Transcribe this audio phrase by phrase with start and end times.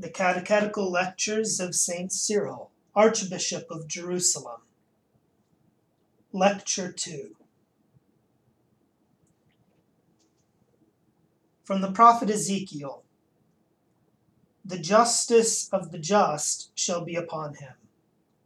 [0.00, 2.12] The Catechetical Lectures of St.
[2.12, 4.60] Cyril, Archbishop of Jerusalem.
[6.32, 7.34] Lecture 2
[11.64, 13.02] From the prophet Ezekiel
[14.64, 17.74] The justice of the just shall be upon him,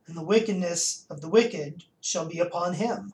[0.06, 3.12] and the wickedness of the wicked shall be upon him.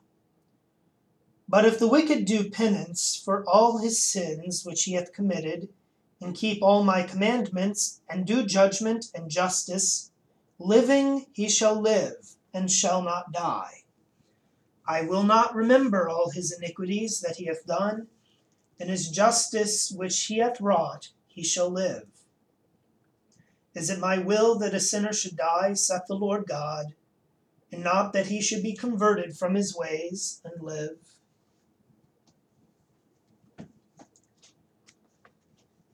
[1.49, 5.67] But if the wicked do penance for all his sins which he hath committed,
[6.21, 10.11] and keep all my commandments, and do judgment and justice,
[10.57, 13.83] living he shall live, and shall not die.
[14.87, 18.07] I will not remember all his iniquities that he hath done,
[18.79, 22.07] and his justice which he hath wrought, he shall live.
[23.75, 26.95] Is it my will that a sinner should die, saith the Lord God,
[27.71, 31.08] and not that he should be converted from his ways and live?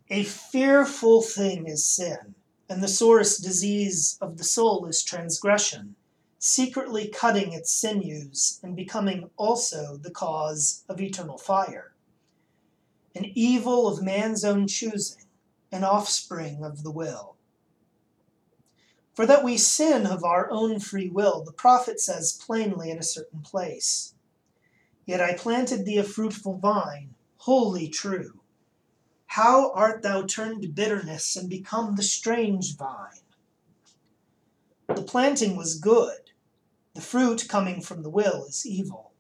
[0.09, 2.36] A fearful thing is sin,
[2.70, 5.95] and the sorest disease of the soul is transgression,
[6.38, 11.94] secretly cutting its sinews, and becoming also the cause of eternal fire.
[13.16, 15.26] An evil of man's own choosing,
[15.72, 17.36] an offspring of the will.
[19.16, 23.03] For that we sin of our own free will, the prophet says plainly in a
[23.03, 24.14] certain place
[25.08, 28.39] Yet I planted thee a fruitful vine, wholly true.
[29.28, 33.20] How art thou turned to bitterness and become the strange vine?
[34.88, 36.32] The planting was good,
[36.94, 39.12] the fruit coming from the will is evil.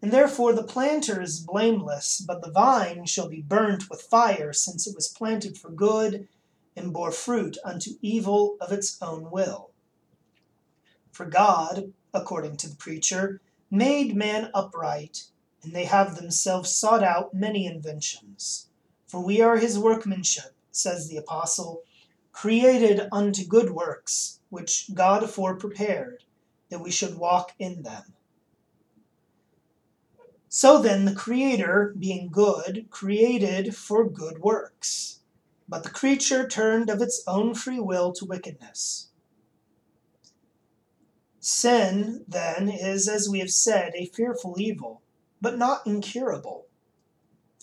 [0.00, 4.86] And therefore the planter is blameless, but the vine shall be burnt with fire, since
[4.86, 6.28] it was planted for good
[6.76, 9.70] and bore fruit unto evil of its own will.
[11.10, 15.26] For God, according to the preacher, made man upright,
[15.62, 18.68] and they have themselves sought out many inventions.
[19.12, 21.82] For we are his workmanship, says the apostle,
[22.32, 26.24] created unto good works, which God afore prepared,
[26.70, 28.14] that we should walk in them.
[30.48, 35.20] So then, the Creator, being good, created for good works.
[35.68, 39.08] But the creature turned of its own free will to wickedness.
[41.38, 45.02] Sin, then, is, as we have said, a fearful evil,
[45.38, 46.64] but not incurable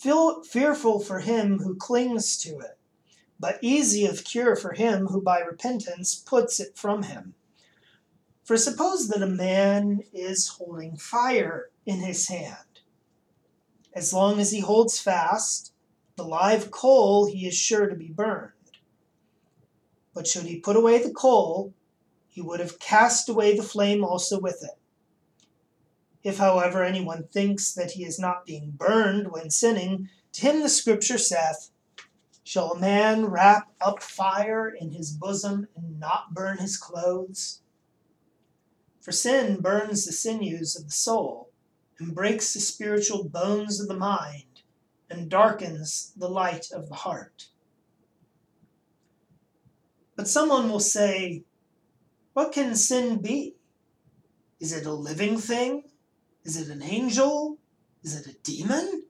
[0.00, 2.78] fearful for him who clings to it,
[3.38, 7.34] but easy of cure for him who by repentance puts it from him.
[8.44, 12.80] For suppose that a man is holding fire in his hand.
[13.94, 15.72] As long as he holds fast,
[16.16, 18.52] the live coal he is sure to be burned.
[20.14, 21.74] But should he put away the coal,
[22.26, 24.79] he would have cast away the flame also with it.
[26.22, 30.68] If, however, anyone thinks that he is not being burned when sinning, to him the
[30.68, 31.70] scripture saith,
[32.44, 37.62] Shall a man wrap up fire in his bosom and not burn his clothes?
[39.00, 41.50] For sin burns the sinews of the soul,
[41.98, 44.62] and breaks the spiritual bones of the mind,
[45.08, 47.48] and darkens the light of the heart.
[50.16, 51.44] But someone will say,
[52.34, 53.56] What can sin be?
[54.58, 55.89] Is it a living thing?
[56.44, 57.58] Is it an angel?
[58.02, 59.04] Is it a demon?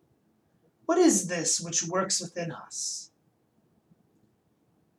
[0.87, 3.11] What is this which works within us?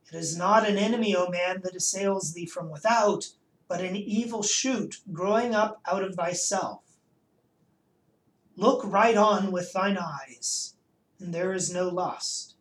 [0.08, 3.28] It is not an enemy, O man, that assails thee from without,
[3.68, 6.84] but an evil shoot growing up out of thyself.
[8.56, 10.76] Look right on with thine eyes,
[11.20, 12.56] and there is no lust.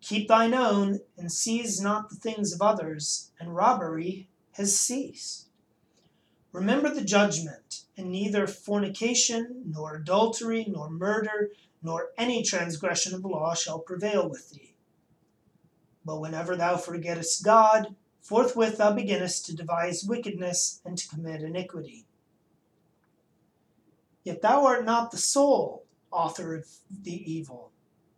[0.00, 5.48] Keep thine own, and seize not the things of others, and robbery has ceased.
[6.52, 11.50] Remember the judgment, and neither fornication, nor adultery, nor murder,
[11.82, 14.74] nor any transgression of the law shall prevail with thee.
[16.04, 22.06] But whenever thou forgettest God, forthwith thou beginnest to devise wickedness and to commit iniquity.
[24.24, 27.70] Yet thou art not the sole author of the evil,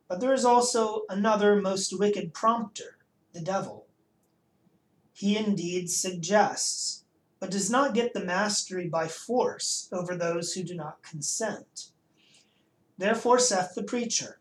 [0.09, 2.97] but there is also another most wicked prompter,
[3.33, 3.87] the devil.
[5.13, 6.98] He indeed suggests
[7.41, 11.91] but does not get the mastery by force over those who do not consent.
[12.97, 14.41] Therefore saith the preacher,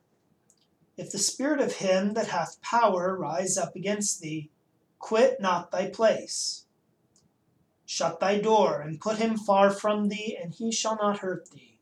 [0.98, 4.50] If the spirit of him that hath power rise up against thee,
[4.98, 6.66] quit not thy place.
[7.86, 11.78] Shut thy door, and put him far from thee, and he shall not hurt thee.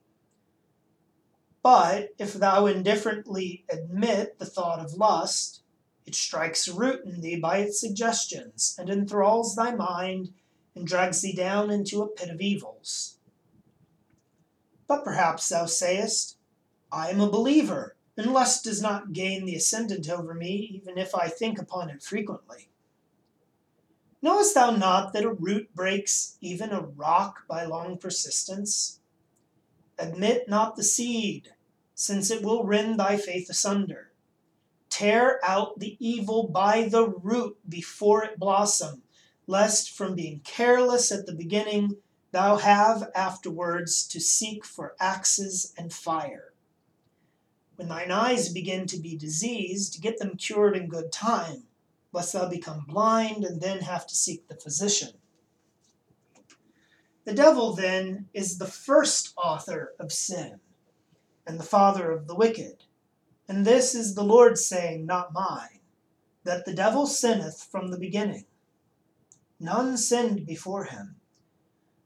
[1.63, 5.63] But if thou indifferently admit the thought of lust,
[6.05, 10.33] it strikes root in thee by its suggestions, and enthralls thy mind
[10.75, 13.17] and drags thee down into a pit of evils.
[14.87, 16.37] But perhaps thou sayest,
[16.91, 21.15] I am a believer, and lust does not gain the ascendant over me, even if
[21.15, 22.69] I think upon it frequently.
[24.21, 28.99] Knowest thou not that a root breaks even a rock by long persistence?
[29.97, 31.53] Admit not the seed,
[31.93, 34.11] since it will rend thy faith asunder.
[34.89, 39.03] Tear out the evil by the root before it blossom,
[39.47, 41.97] lest from being careless at the beginning
[42.31, 46.53] thou have afterwards to seek for axes and fire.
[47.75, 51.63] When thine eyes begin to be diseased, get them cured in good time,
[52.11, 55.13] lest thou become blind and then have to seek the physician.
[57.25, 60.59] The devil, then, is the first author of sin
[61.47, 62.83] and the father of the wicked.
[63.47, 65.79] And this is the Lord's saying, not mine,
[66.43, 68.45] that the devil sinneth from the beginning.
[69.59, 71.15] None sinned before him.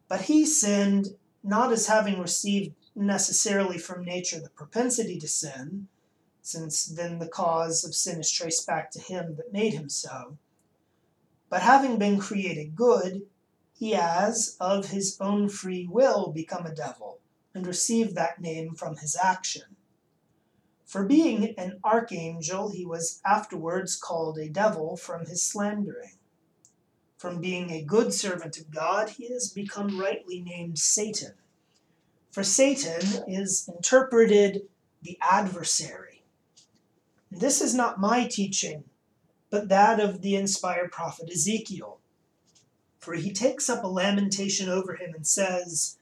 [0.07, 5.87] But he sinned not as having received necessarily from nature the propensity to sin,
[6.41, 10.37] since then the cause of sin is traced back to him that made him so.
[11.49, 13.27] But having been created good,
[13.73, 17.19] he has, of his own free will, become a devil,
[17.55, 19.75] and received that name from his action.
[20.85, 26.18] For being an archangel, he was afterwards called a devil from his slandering.
[27.19, 31.33] From being a good servant of God, he has become rightly named Satan.
[32.31, 34.69] For Satan is interpreted
[35.01, 36.23] the adversary.
[37.29, 38.85] This is not my teaching,
[39.49, 41.99] but that of the inspired prophet Ezekiel.
[42.99, 45.97] For he takes up a lamentation over him and says,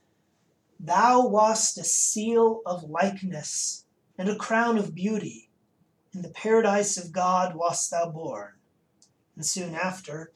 [0.79, 3.85] Thou wast a seal of likeness
[4.19, 5.49] and a crown of beauty.
[6.13, 8.51] In the paradise of God wast thou born.
[9.35, 10.31] And soon after,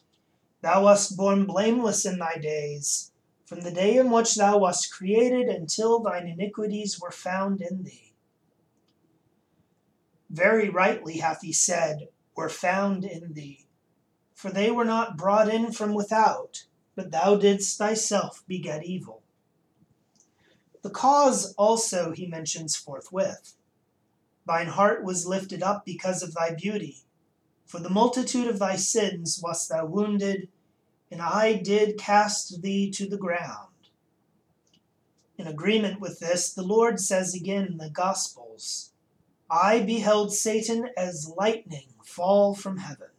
[0.61, 3.11] Thou wast born blameless in thy days,
[3.45, 8.13] from the day in which thou wast created until thine iniquities were found in thee.
[10.29, 13.65] Very rightly hath he said, were found in thee.
[14.35, 16.65] For they were not brought in from without,
[16.95, 19.23] but thou didst thyself beget evil.
[20.83, 23.55] The cause also he mentions forthwith.
[24.45, 27.03] Thine heart was lifted up because of thy beauty
[27.71, 30.49] for the multitude of thy sins wast thou wounded,
[31.09, 33.69] and I did cast thee to the ground.
[35.37, 38.91] In agreement with this, the Lord says again in the Gospels,
[39.49, 43.11] I beheld Satan as lightning fall from heaven.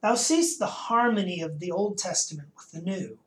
[0.00, 3.18] Thou seest the harmony of the Old Testament with the New.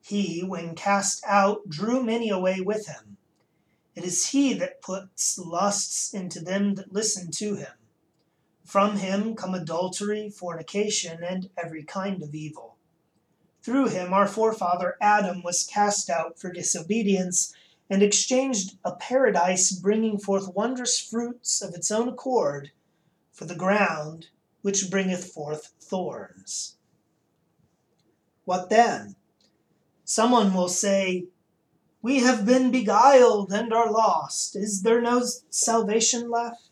[0.00, 3.18] He, when cast out, drew many away with him.
[3.94, 7.74] It is he that puts lusts into them that listen to him.
[8.74, 12.74] From him come adultery, fornication, and every kind of evil.
[13.62, 17.54] Through him our forefather Adam was cast out for disobedience
[17.88, 22.72] and exchanged a paradise bringing forth wondrous fruits of its own accord
[23.30, 24.26] for the ground
[24.62, 26.74] which bringeth forth thorns.
[28.44, 29.14] What then?
[30.04, 31.26] Someone will say,
[32.02, 34.56] We have been beguiled and are lost.
[34.56, 36.63] Is there no salvation left?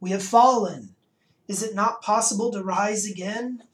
[0.00, 0.96] We have fallen.
[1.46, 3.64] Is it not possible to rise again?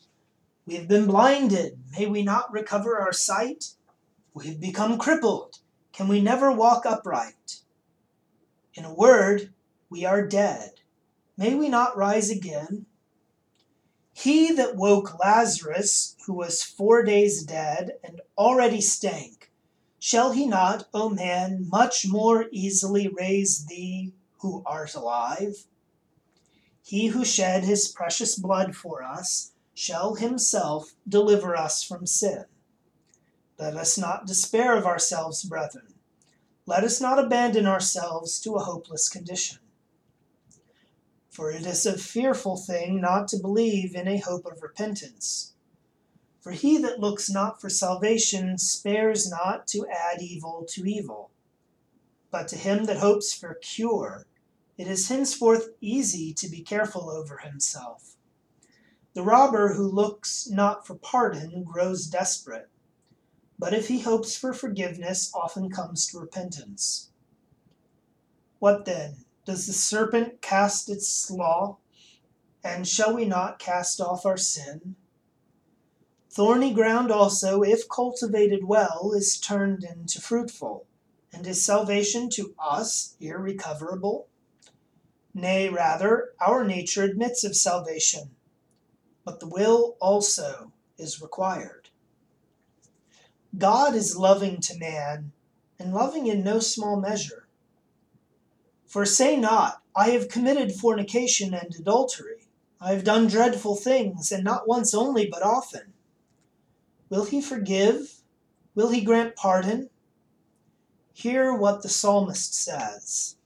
[0.67, 1.79] We have been blinded.
[1.97, 3.75] May we not recover our sight?
[4.35, 5.61] We have become crippled.
[5.93, 7.61] Can we never walk upright?
[8.75, 9.53] In a word,
[9.89, 10.81] we are dead.
[11.39, 12.87] May we not rise again?
[14.13, 19.53] He that woke Lazarus, who was four days dead and already stank,
[20.01, 25.67] shall he not, O man, much more easily raise thee who art alive?
[26.87, 32.45] He who shed his precious blood for us shall himself deliver us from sin.
[33.59, 35.95] Let us not despair of ourselves, brethren.
[36.65, 39.59] Let us not abandon ourselves to a hopeless condition.
[41.29, 45.55] For it is a fearful thing not to believe in a hope of repentance.
[46.41, 51.33] For he that looks not for salvation spares not to add evil to evil.
[52.31, 54.29] But to him that hopes for cure,
[54.77, 58.17] it is henceforth easy to be careful over himself.
[59.15, 62.69] The robber who looks not for pardon grows desperate,
[63.59, 67.11] but if he hopes for forgiveness, often comes to repentance.
[68.59, 69.25] What then?
[69.47, 71.79] Does the serpent cast its slaw?
[72.63, 74.97] And shall we not cast off our sin?
[76.31, 80.87] Thorny ground also, if cultivated well, is turned into fruitful.
[81.33, 84.29] And is salvation to us irrecoverable?
[85.39, 88.31] Nay, rather, our nature admits of salvation,
[89.23, 91.91] but the will also is required.
[93.59, 95.33] God is loving to man,
[95.79, 97.49] and loving in no small measure.
[98.87, 102.49] For say not, I have committed fornication and adultery,
[102.81, 105.93] I have done dreadful things, and not once only, but often.
[107.11, 108.23] Will he forgive?
[108.75, 109.91] Will he grant pardon?
[111.13, 113.37] Hear what the psalmist says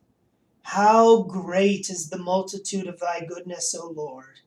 [0.74, 4.38] How great is the multitude of thy goodness, O Lord!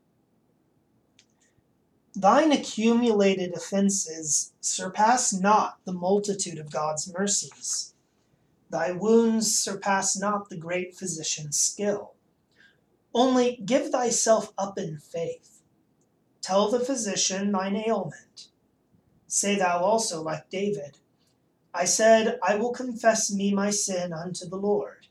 [2.16, 7.94] Thine accumulated offences surpass not the multitude of God's mercies.
[8.70, 12.14] Thy wounds surpass not the great physician's skill.
[13.14, 15.62] Only give thyself up in faith.
[16.42, 18.48] Tell the physician thine ailment.
[19.28, 21.00] Say thou also, like David,
[21.74, 25.03] I said, I will confess me my sin unto the Lord.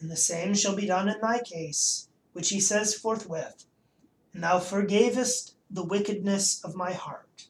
[0.00, 3.64] And the same shall be done in thy case, which he says forthwith,
[4.32, 7.48] and thou forgavest the wickedness of my heart.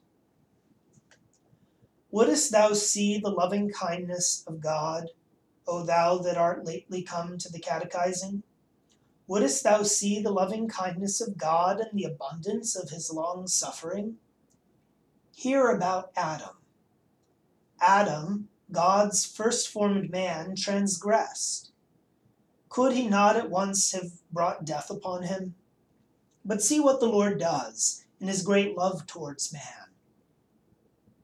[2.11, 5.11] Wouldst thou see the loving kindness of God,
[5.67, 8.45] O thou that art lately come to the catechizing?
[9.27, 14.19] Wouldst thou see the loving kindness of God and the abundance of his long suffering?
[15.35, 16.57] Hear about Adam.
[17.81, 21.73] Adam, God's first formed man, transgressed.
[22.75, 25.55] Could he not at once have brought death upon him?
[26.45, 29.93] But see what the Lord does in his great love towards man.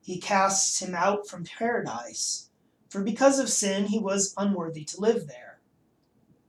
[0.00, 2.50] He casts him out from paradise,
[2.88, 5.58] for because of sin he was unworthy to live there.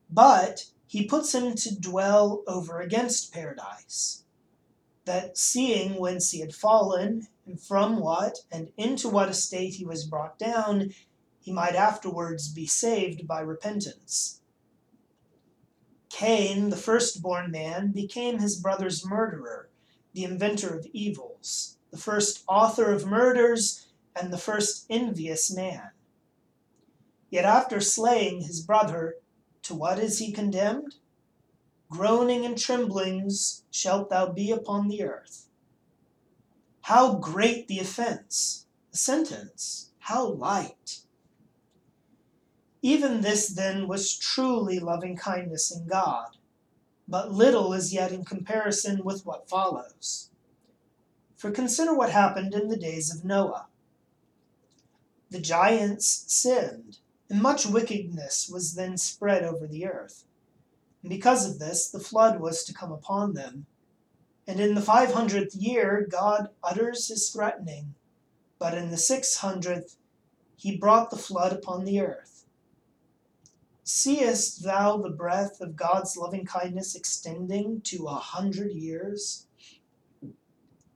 [0.08, 4.26] But he puts him to dwell over against paradise,
[5.06, 10.06] that seeing whence he had fallen, and from what and into what estate he was
[10.06, 10.94] brought down,
[11.40, 14.41] he might afterwards be saved by repentance.
[16.12, 19.70] Cain, the firstborn man, became his brother's murderer
[20.14, 25.92] the inventor of evils, the first author of murders, and the first envious man.
[27.30, 29.16] Yet after slaying his brother,
[29.64, 30.96] to what is he condemned?
[31.90, 35.48] Groaning and tremblings shalt thou be upon the earth.
[36.82, 38.66] How great the offense!
[38.92, 41.04] The sentence, how light!
[42.82, 46.38] Even this then was truly loving kindness in God
[47.12, 50.30] but little is yet in comparison with what follows.
[51.36, 53.68] For consider what happened in the days of Noah.
[55.30, 60.24] The giants sinned, and much wickedness was then spread over the earth.
[61.04, 63.66] And because of this, the flood was to come upon them.
[64.48, 67.94] And in the five hundredth year, God utters his threatening,
[68.58, 69.98] but in the six hundredth,
[70.56, 72.31] he brought the flood upon the earth.
[73.94, 79.48] Seest thou the breadth of God's loving kindness extending to a hundred years?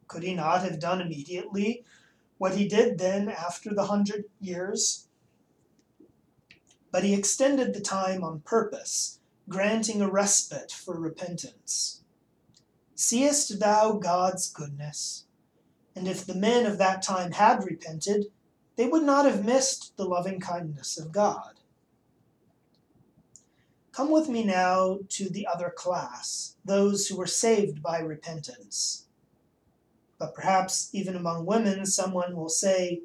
[0.07, 1.83] Could he not have done immediately
[2.37, 5.09] what he did then after the hundred years?
[6.89, 12.01] But he extended the time on purpose, granting a respite for repentance.
[12.95, 15.25] Seest thou God's goodness?
[15.97, 18.27] And if the men of that time had repented,
[18.77, 21.59] they would not have missed the loving kindness of God.
[23.95, 29.05] Come with me now to the other class, those who were saved by repentance.
[30.19, 33.03] But perhaps even among women, someone will say,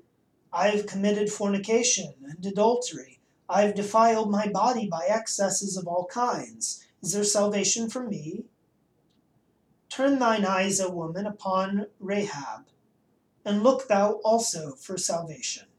[0.53, 3.21] I have committed fornication and adultery.
[3.49, 6.85] I have defiled my body by excesses of all kinds.
[7.01, 8.47] Is there salvation for me?
[9.91, 12.67] Turn thine eyes, O woman, upon Rahab,
[13.45, 15.70] and look thou also for salvation.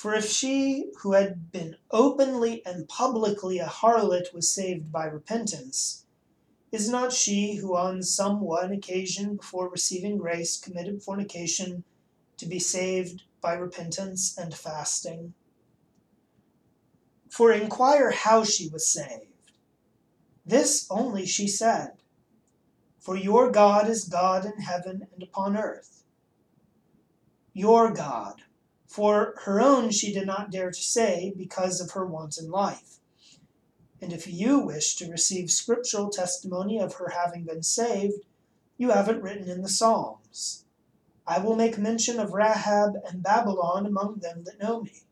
[0.00, 6.06] For if she who had been openly and publicly a harlot was saved by repentance,
[6.72, 11.84] is not she who on some one occasion before receiving grace committed fornication
[12.38, 15.34] to be saved by repentance and fasting?
[17.28, 19.52] For inquire how she was saved.
[20.46, 21.98] This only she said
[23.00, 26.04] For your God is God in heaven and upon earth.
[27.52, 28.44] Your God
[28.90, 32.98] for her own she did not dare to say because of her wanton life.
[34.02, 38.24] And if you wish to receive scriptural testimony of her having been saved,
[38.78, 40.64] you have it written in the Psalms.
[41.24, 45.04] I will make mention of Rahab and Babylon among them that know me.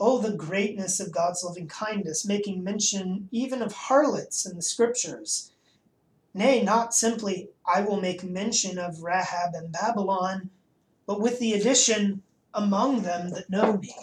[0.00, 5.52] Oh, the greatness of God's loving kindness, making mention even of harlots in the scriptures.
[6.32, 10.48] Nay, not simply, I will make mention of Rahab and Babylon,
[11.08, 12.22] but with the addition
[12.52, 13.96] among them that know me.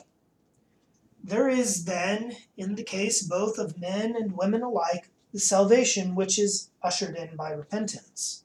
[1.24, 6.40] There is then, in the case both of men and women alike, the salvation which
[6.40, 8.44] is ushered in by repentance.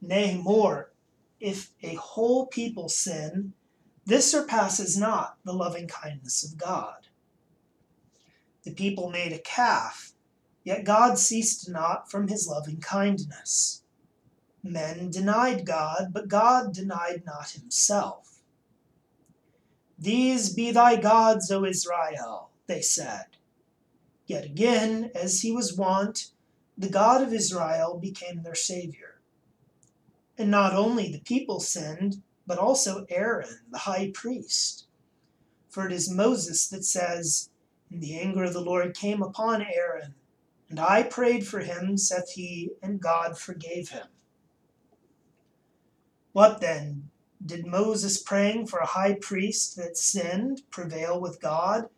[0.00, 0.92] Nay, more,
[1.40, 3.52] if a whole people sin,
[4.04, 7.08] this surpasses not the loving kindness of God.
[8.62, 10.12] The people made a calf,
[10.66, 13.84] Yet God ceased not from his loving kindness.
[14.70, 18.40] Men denied God, but God denied not himself.
[19.98, 23.26] These be thy gods, O Israel, they said.
[24.26, 26.32] Yet again, as he was wont,
[26.76, 29.20] the God of Israel became their Savior.
[30.36, 34.86] And not only the people sinned, but also Aaron, the high priest.
[35.68, 37.48] For it is Moses that says,
[37.90, 40.14] And the anger of the Lord came upon Aaron,
[40.68, 44.08] and I prayed for him, saith he, and God forgave him.
[46.36, 47.08] What then?
[47.42, 51.88] Did Moses praying for a high priest that sinned prevail with God?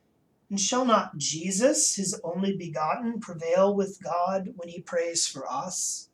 [0.49, 6.11] And shall not Jesus, his only begotten, prevail with God when he prays for us?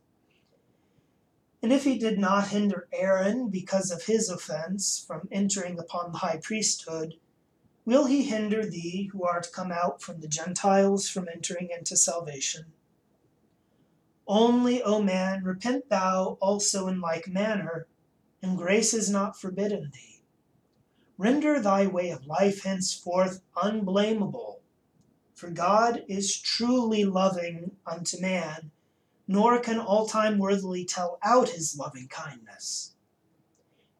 [1.62, 6.19] And if he did not hinder Aaron because of his offense from entering upon the
[6.21, 7.16] high priesthood,
[7.85, 12.73] will he hinder thee who art come out from the Gentiles from entering into salvation?
[14.26, 17.87] Only, O man, repent thou also in like manner,
[18.44, 20.20] and grace is not forbidden thee.
[21.18, 24.60] Render thy way of life henceforth unblameable,
[25.34, 28.70] for God is truly loving unto man
[29.26, 32.92] nor can all time worthily tell out his loving kindness.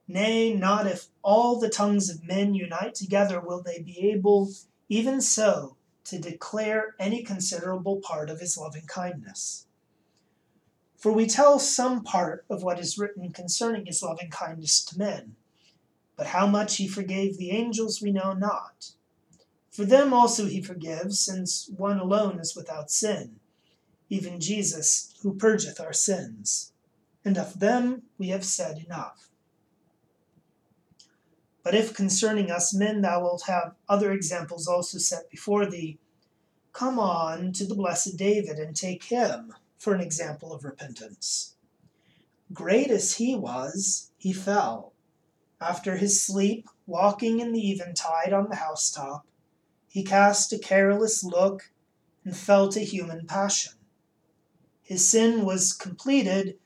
[0.07, 4.51] Nay, not if all the tongues of men unite together will they be able,
[4.89, 9.67] even so, to declare any considerable part of his loving kindness.
[11.05, 15.37] For we tell some part of what is written concerning his loving kindness to men,
[16.17, 18.93] but how much he forgave the angels we know not.
[19.71, 23.39] For them also he forgives, since one alone is without sin
[24.09, 26.73] even Jesus, who purgeth our sins.
[27.23, 29.29] And of them we have said enough.
[31.63, 35.99] But if concerning us men thou wilt have other examples also set before thee,
[36.73, 41.57] come on to the blessed David and take him for an example of repentance.
[42.53, 44.93] Great as he was, he fell.
[45.61, 49.27] After his sleep, walking in the eventide on the housetop,
[49.89, 51.73] he cast a careless look
[52.25, 53.75] and felt a human passion.
[54.83, 56.59] His sin was completed,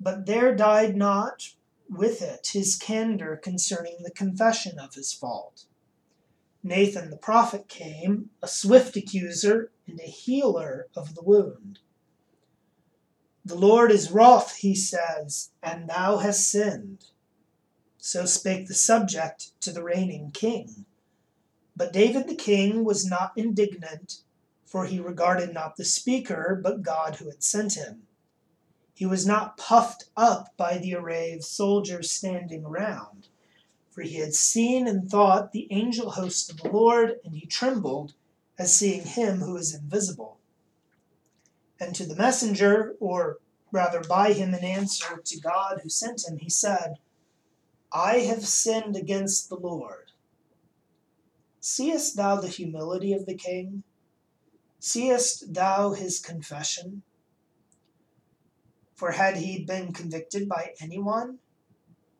[0.00, 1.54] but there died not
[1.88, 5.66] with it his candor concerning the confession of his fault.
[6.62, 11.78] Nathan the prophet came, a swift accuser and a healer of the wound.
[13.46, 17.04] The Lord is wroth, he says, and thou hast sinned.
[17.96, 20.84] So spake the subject to the reigning king.
[21.76, 24.22] But David the king was not indignant,
[24.64, 28.08] for he regarded not the speaker, but God who had sent him.
[28.92, 33.28] He was not puffed up by the array of soldiers standing around,
[33.92, 38.14] for he had seen and thought the angel host of the Lord, and he trembled
[38.58, 40.40] as seeing him who is invisible.
[41.78, 43.38] And to the messenger, or
[43.70, 46.94] rather by him in answer to God who sent him, he said,
[47.92, 50.12] I have sinned against the Lord.
[51.60, 53.82] Seest thou the humility of the king?
[54.78, 57.02] Seest thou his confession?
[58.94, 61.38] For had he been convicted by anyone?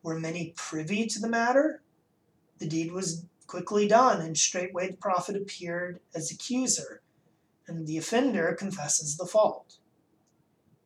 [0.03, 1.81] Were many privy to the matter?
[2.59, 7.01] The deed was quickly done, and straightway the prophet appeared as accuser,
[7.67, 9.77] and the offender confesses the fault.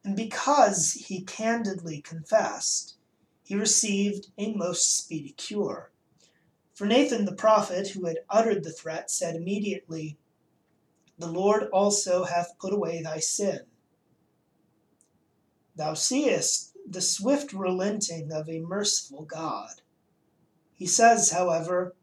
[0.03, 2.95] And because he candidly confessed,
[3.43, 5.91] he received a most speedy cure.
[6.73, 10.17] For Nathan the prophet, who had uttered the threat, said immediately,
[11.17, 13.61] the Lord also hath put away thy sin.
[15.75, 19.81] Thou seest the swift relenting of a merciful God.
[20.73, 21.95] He says, however,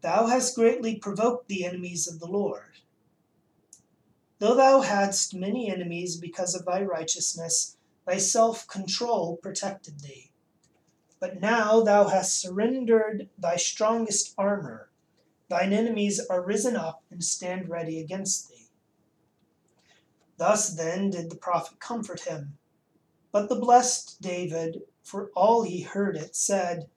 [0.00, 2.80] Thou hast greatly provoked the enemies of the Lord.
[4.38, 10.32] Though thou hadst many enemies because of thy righteousness, thy self control protected thee.
[11.18, 14.90] But now thou hast surrendered thy strongest armor
[15.48, 18.68] Thine enemies are risen up and stand ready against thee.
[20.38, 22.58] Thus then did the prophet comfort him.
[23.30, 26.90] But the blessed David, for all he heard it, said,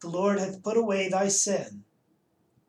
[0.00, 1.84] The Lord hath put away thy sin.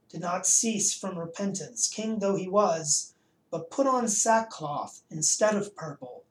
[0.07, 3.13] Did not cease from repentance, king though he was,
[3.51, 6.23] but put on sackcloth instead of purple.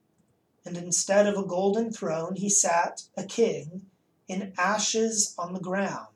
[0.65, 3.87] And instead of a golden throne, he sat, a king,
[4.29, 6.09] in ashes on the ground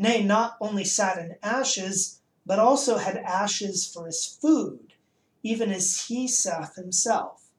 [0.00, 4.94] nay, not only sat in ashes, but also had ashes for his food,
[5.42, 7.50] even as he saith himself,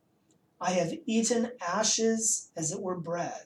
[0.60, 3.46] I have eaten ashes as it were bread.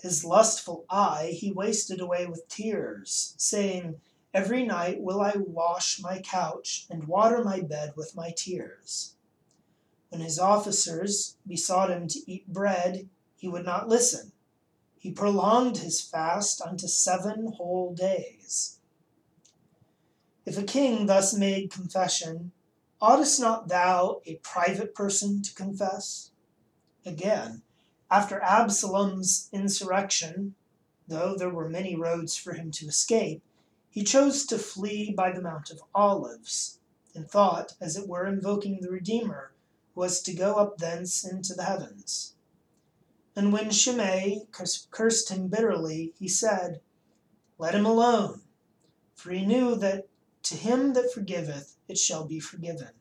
[0.00, 4.00] His lustful eye he wasted away with tears, saying,
[4.34, 9.14] Every night will I wash my couch and water my bed with my tears.
[10.08, 14.32] When his officers besought him to eat bread, he would not listen.
[14.98, 18.78] He prolonged his fast unto seven whole days.
[20.46, 22.52] If a king thus made confession,
[23.00, 26.30] oughtest not thou, a private person, to confess?
[27.04, 27.62] Again,
[28.10, 30.54] after Absalom's insurrection,
[31.06, 33.42] though there were many roads for him to escape,
[33.92, 36.78] he chose to flee by the Mount of Olives,
[37.14, 39.52] and thought, as it were, invoking the Redeemer,
[39.94, 42.34] was to go up thence into the heavens.
[43.36, 44.46] And when Shimei
[44.90, 46.80] cursed him bitterly, he said,
[47.58, 48.40] Let him alone,
[49.14, 50.08] for he knew that
[50.44, 52.92] to him that forgiveth it shall be forgiven.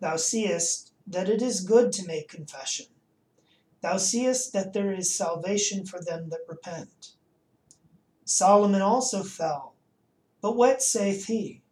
[0.00, 2.86] Thou seest that it is good to make confession.
[3.82, 7.13] Thou seest that there is salvation for them that repent.
[8.36, 9.74] Solomon also fell,
[10.40, 11.62] but what saith he?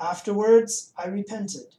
[0.00, 1.76] Afterwards I repented.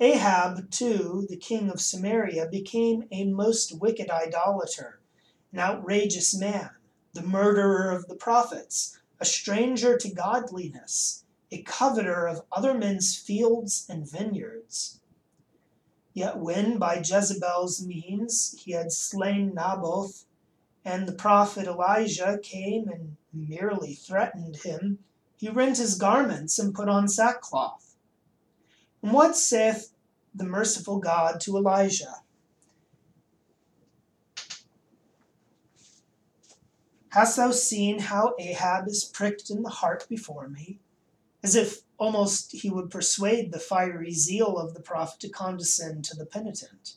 [0.00, 4.98] Ahab, too, the king of Samaria, became a most wicked idolater,
[5.52, 6.70] an outrageous man,
[7.12, 13.86] the murderer of the prophets, a stranger to godliness, a coveter of other men's fields
[13.88, 15.00] and vineyards.
[16.12, 20.26] Yet when by Jezebel's means he had slain Naboth,
[20.84, 24.98] and the prophet Elijah came and merely threatened him,
[25.36, 27.96] he rent his garments and put on sackcloth.
[29.02, 29.92] And what saith
[30.34, 32.16] the merciful God to Elijah?
[37.10, 40.80] Hast thou seen how Ahab is pricked in the heart before me?
[41.42, 46.16] As if almost he would persuade the fiery zeal of the prophet to condescend to
[46.16, 46.96] the penitent.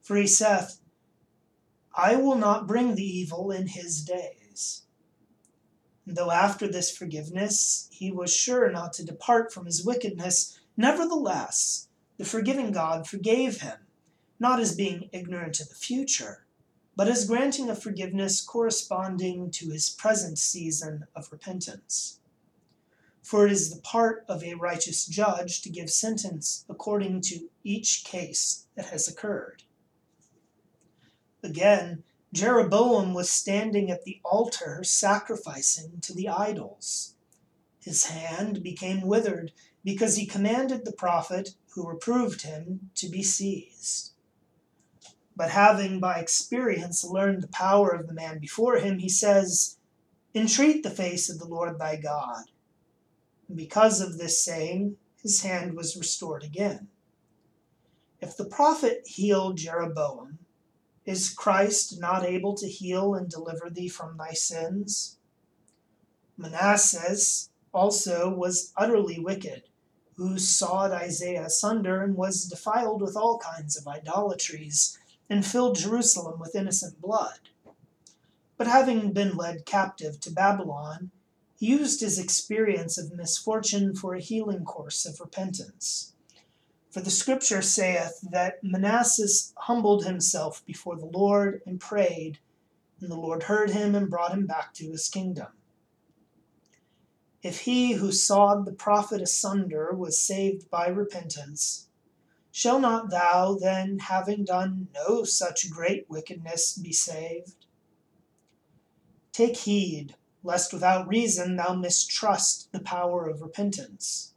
[0.00, 0.80] For he saith,
[1.98, 4.82] I will not bring the evil in his days.
[6.06, 12.26] Though after this forgiveness he was sure not to depart from his wickedness, nevertheless the
[12.26, 13.78] forgiving God forgave him,
[14.38, 16.44] not as being ignorant of the future,
[16.94, 22.20] but as granting a forgiveness corresponding to his present season of repentance.
[23.22, 28.04] For it is the part of a righteous judge to give sentence according to each
[28.04, 29.62] case that has occurred.
[31.46, 37.14] Again, Jeroboam was standing at the altar sacrificing to the idols.
[37.80, 39.52] His hand became withered
[39.84, 44.10] because he commanded the prophet who reproved him to be seized.
[45.36, 49.76] But having by experience learned the power of the man before him, he says,
[50.34, 52.46] Entreat the face of the Lord thy God.
[53.46, 56.88] And because of this saying, his hand was restored again.
[58.20, 60.40] If the prophet healed Jeroboam,
[61.06, 65.18] is Christ not able to heal and deliver thee from thy sins?
[66.36, 69.62] Manasseh also was utterly wicked,
[70.16, 74.98] who sawed Isaiah asunder and was defiled with all kinds of idolatries,
[75.30, 77.50] and filled Jerusalem with innocent blood.
[78.56, 81.12] But having been led captive to Babylon,
[81.58, 86.14] he used his experience of misfortune for a healing course of repentance.
[86.96, 92.38] For the scripture saith that Manasseh humbled himself before the Lord and prayed,
[93.02, 95.48] and the Lord heard him and brought him back to his kingdom.
[97.42, 101.88] If he who sawed the prophet asunder was saved by repentance,
[102.50, 107.66] shall not thou then, having done no such great wickedness, be saved?
[109.32, 114.32] Take heed, lest without reason thou mistrust the power of repentance.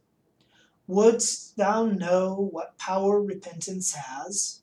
[0.90, 4.62] Wouldst thou know what power repentance has?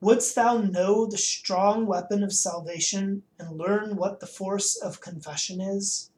[0.00, 5.60] Wouldst thou know the strong weapon of salvation and learn what the force of confession
[5.60, 6.10] is?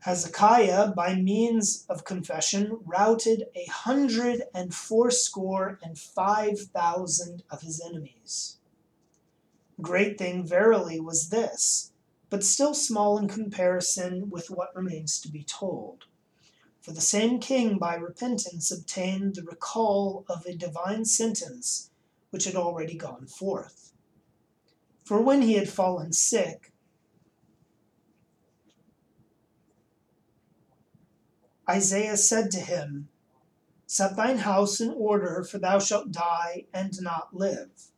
[0.00, 7.80] Hezekiah, by means of confession, routed a hundred and fourscore and five thousand of his
[7.80, 8.58] enemies.
[9.80, 11.92] Great thing verily was this,
[12.28, 16.06] but still small in comparison with what remains to be told.
[16.84, 21.90] For the same king by repentance obtained the recall of a divine sentence
[22.28, 23.94] which had already gone forth.
[25.02, 26.74] For when he had fallen sick,
[31.66, 33.08] Isaiah said to him,
[33.86, 37.92] Set thine house in order, for thou shalt die and not live.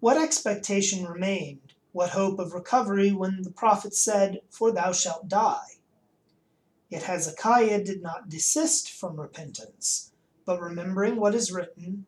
[0.00, 5.79] What expectation remained, what hope of recovery, when the prophet said, For thou shalt die?
[6.90, 10.10] Yet Hezekiah did not desist from repentance,
[10.44, 12.06] but remembering what is written,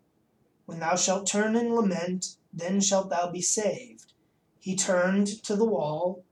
[0.66, 4.12] When thou shalt turn and lament, then shalt thou be saved,
[4.58, 6.24] he turned to the wall,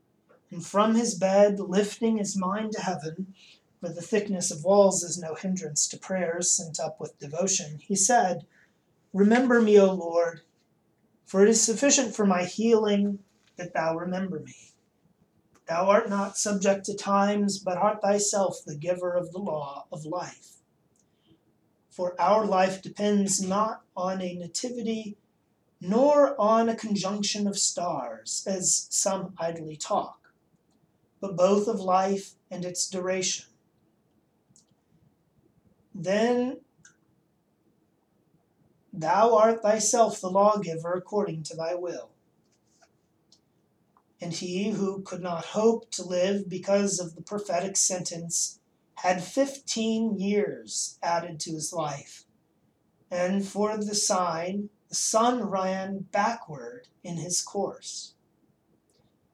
[0.51, 3.33] And from his bed, lifting his mind to heaven,
[3.79, 7.95] for the thickness of walls is no hindrance to prayers sent up with devotion, he
[7.95, 8.45] said,
[9.13, 10.41] Remember me, O Lord,
[11.25, 13.19] for it is sufficient for my healing
[13.55, 14.70] that thou remember me.
[15.67, 20.05] Thou art not subject to times, but art thyself the giver of the law of
[20.05, 20.57] life.
[21.89, 25.17] For our life depends not on a nativity,
[25.79, 30.33] nor on a conjunction of stars, as some idly talk,
[31.19, 33.45] but both of life and its duration.
[35.93, 36.61] Then
[38.93, 42.10] thou art thyself the lawgiver according to thy will
[44.21, 48.59] and he who could not hope to live because of the prophetic sentence
[48.95, 52.25] had fifteen years added to his life.
[53.09, 58.13] And for the sign, the sun ran backward in his course.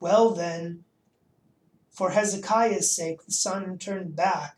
[0.00, 0.84] Well, then,
[1.90, 4.56] for Hezekiah's sake, the sun turned back,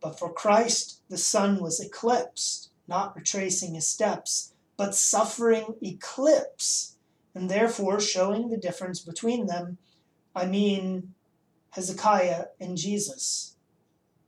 [0.00, 6.91] but for Christ, the sun was eclipsed, not retracing his steps, but suffering eclipse
[7.34, 9.78] and therefore showing the difference between them,
[10.34, 11.14] I mean
[11.70, 13.56] Hezekiah and Jesus.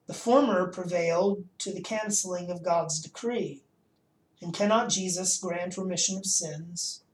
[0.07, 3.63] The former prevailed to the cancelling of God's decree.
[4.41, 7.05] And cannot Jesus grant remission of sins?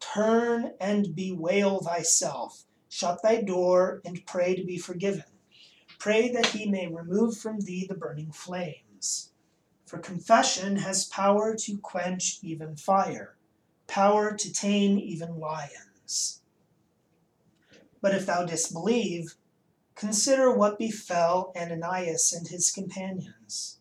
[0.00, 5.24] Turn and bewail thyself, shut thy door, and pray to be forgiven.
[5.98, 9.30] Pray that he may remove from thee the burning flames.
[9.84, 13.35] For confession has power to quench even fire
[13.86, 16.42] power to tame even lions.
[18.00, 19.36] But if thou disbelieve,
[19.94, 23.78] consider what befell Ananias and his companions.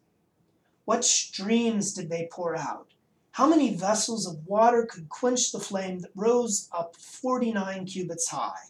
[0.85, 2.93] What streams did they pour out?
[3.31, 8.29] How many vessels of water could quench the flame that rose up forty nine cubits
[8.29, 8.69] high?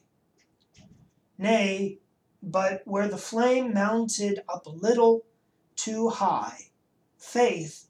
[1.38, 2.00] Nay,
[2.42, 5.26] but where the flame mounted up a little
[5.76, 6.72] too high,
[7.18, 7.88] faith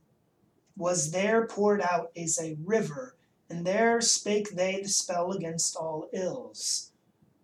[0.75, 3.14] was there poured out as a river
[3.49, 6.91] and there spake they the spell against all ills.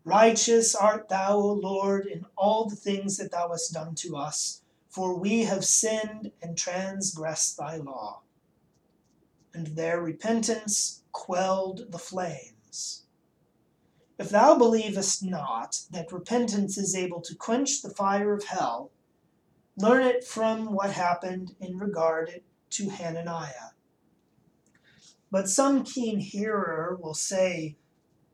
[0.03, 4.63] Righteous art thou, O Lord, in all the things that thou hast done to us,
[4.89, 8.21] for we have sinned and transgressed thy law.
[9.53, 13.03] And their repentance quelled the flames.
[14.17, 18.91] If thou believest not that repentance is able to quench the fire of hell,
[19.77, 23.70] learn it from what happened in regard to Hananiah.
[25.31, 27.77] But some keen hearer will say,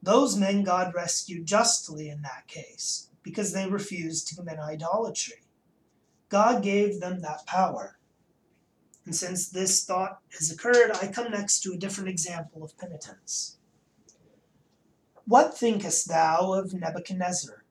[0.02, 5.44] those men God rescued justly in that case, because they refused to commit idolatry.
[6.30, 8.00] God gave them that power.
[9.06, 13.58] And since this thought has occurred, I come next to a different example of penitence.
[15.26, 17.64] What thinkest thou of Nebuchadnezzar?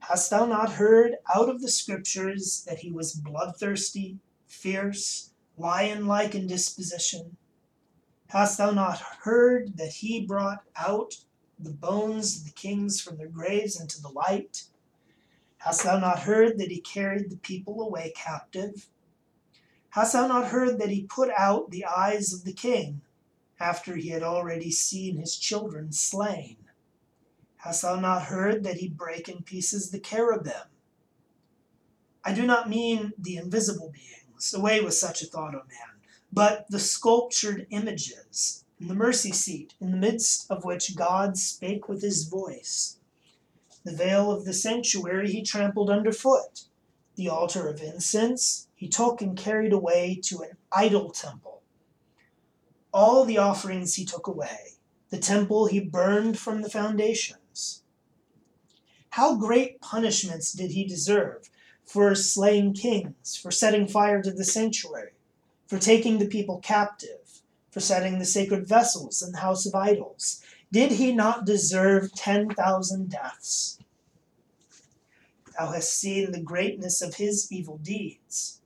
[0.00, 6.34] Hast thou not heard out of the scriptures that he was bloodthirsty, fierce, lion like
[6.34, 7.36] in disposition?
[8.32, 11.16] Hast thou not heard that he brought out
[11.58, 14.64] the bones of the kings from their graves into the light?
[15.58, 18.88] Hast thou not heard that he carried the people away captive?
[19.90, 23.02] Hast thou not heard that he put out the eyes of the king
[23.60, 26.56] after he had already seen his children slain?
[27.58, 30.70] Hast thou not heard that he brake in pieces the cherubim?
[32.24, 34.54] I do not mean the invisible beings.
[34.54, 35.91] Away with such a thought, O man
[36.32, 41.88] but the sculptured images in the mercy seat, in the midst of which God spake
[41.88, 42.98] with his voice.
[43.84, 46.62] The veil of the sanctuary he trampled underfoot.
[47.16, 51.62] The altar of incense he took and carried away to an idol temple.
[52.92, 54.76] All the offerings he took away.
[55.10, 57.82] The temple he burned from the foundations.
[59.10, 61.50] How great punishments did he deserve
[61.84, 65.12] for slaying kings, for setting fire to the sanctuary,
[65.72, 70.42] for taking the people captive, for setting the sacred vessels in the house of idols.
[70.70, 73.78] Did he not deserve ten thousand deaths?
[75.58, 78.60] Thou hast seen the greatness of his evil deeds.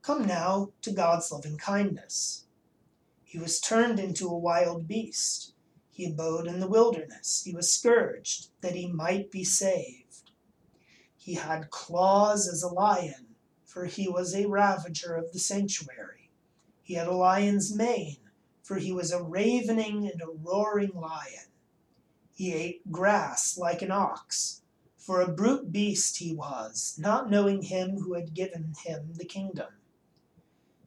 [0.00, 2.44] Come now to God's loving kindness.
[3.24, 5.54] He was turned into a wild beast.
[5.90, 7.42] He abode in the wilderness.
[7.44, 10.30] He was scourged that he might be saved.
[11.16, 13.32] He had claws as a lion
[13.72, 16.11] for he was a ravager of the sanctuary.
[16.82, 18.16] He had a lion's mane,
[18.62, 21.46] for he was a ravening and a roaring lion.
[22.34, 24.62] He ate grass like an ox,
[24.96, 29.68] for a brute beast he was, not knowing him who had given him the kingdom.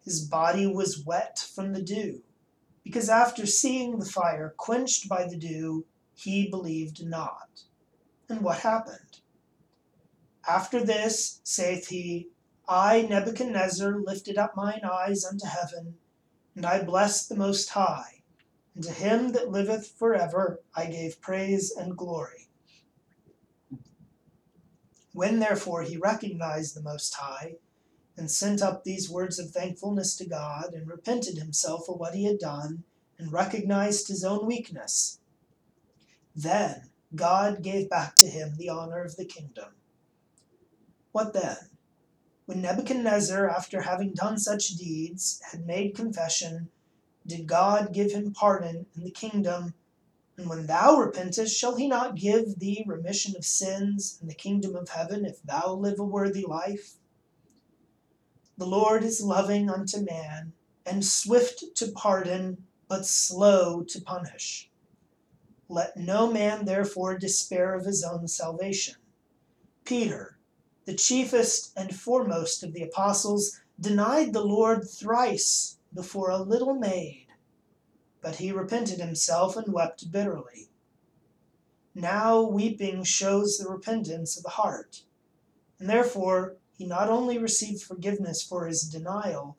[0.03, 2.23] His body was wet from the dew,
[2.83, 7.63] because after seeing the fire quenched by the dew, he believed not.
[8.29, 9.19] And what happened?
[10.47, 12.29] After this, saith he,
[12.67, 15.97] I, Nebuchadnezzar, lifted up mine eyes unto heaven,
[16.55, 18.23] and I blessed the Most High,
[18.73, 22.49] and to him that liveth for ever I gave praise and glory.
[25.13, 27.55] When therefore he recognized the Most High,
[28.17, 32.25] and sent up these words of thankfulness to God, and repented himself for what he
[32.25, 32.83] had done,
[33.19, 35.19] and recognized his own weakness,
[36.35, 39.71] then God gave back to him the honor of the kingdom.
[41.11, 41.57] What then?
[42.45, 46.69] When Nebuchadnezzar, after having done such deeds, had made confession,
[47.25, 49.73] did God give him pardon in the kingdom?
[50.37, 54.75] And when thou repentest, shall he not give thee remission of sins and the kingdom
[54.75, 56.97] of heaven if thou live a worthy life?
[58.57, 60.53] The Lord is loving unto man,
[60.85, 64.69] and swift to pardon, but slow to punish.
[65.67, 68.95] Let no man therefore despair of his own salvation.
[69.83, 70.34] Peter,
[70.85, 77.27] the chiefest and foremost of the apostles, denied the Lord thrice before a little maid,
[78.21, 80.69] but he repented himself and wept bitterly.
[81.93, 85.03] Now weeping shows the repentance of the heart,
[85.79, 89.57] and therefore he not only received forgiveness for his denial,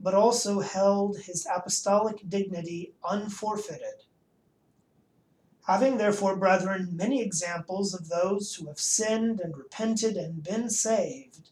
[0.00, 4.04] but also held his apostolic dignity unforfeited.
[5.66, 11.50] Having therefore, brethren, many examples of those who have sinned and repented and been saved,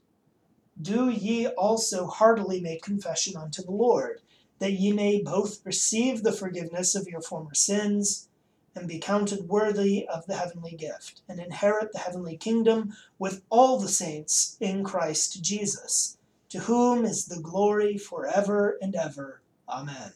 [0.81, 4.21] do ye also heartily make confession unto the Lord,
[4.59, 8.29] that ye may both receive the forgiveness of your former sins
[8.75, 13.79] and be counted worthy of the heavenly gift, and inherit the heavenly kingdom with all
[13.79, 16.19] the saints in Christ Jesus,
[16.49, 19.41] to whom is the glory for ever and ever.
[19.69, 20.13] Amen.